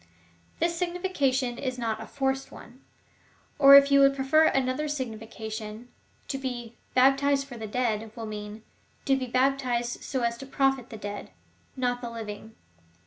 This 0.57 0.75
signification 0.75 1.59
is 1.59 1.77
not 1.77 2.01
a 2.01 2.07
forced 2.07 2.51
one. 2.51 2.81
Or 3.59 3.75
if 3.75 3.91
you 3.91 3.99
would 3.99 4.15
prefer 4.15 4.45
another 4.45 4.85
significa 4.85 5.51
tion, 5.51 5.89
to 6.27 6.39
be 6.39 6.75
baptized 6.95 7.45
for 7.45 7.55
the 7.55 7.67
dead 7.67 8.09
will 8.15 8.25
mean— 8.25 8.63
to 9.05 9.15
be 9.15 9.27
baptized 9.27 10.01
so 10.01 10.21
as 10.23 10.39
to 10.39 10.47
profit 10.47 10.89
the 10.89 10.97
dead— 10.97 11.29
not 11.85 12.01
the 12.01 12.09
living. 12.09 12.55